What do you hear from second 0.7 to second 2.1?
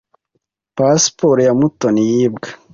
Pasiporo ya Mutoni